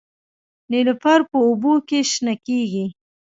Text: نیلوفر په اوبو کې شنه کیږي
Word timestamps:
نیلوفر 0.71 1.19
په 1.29 1.37
اوبو 1.47 1.73
کې 1.87 1.99
شنه 2.11 2.33
کیږي 2.45 2.85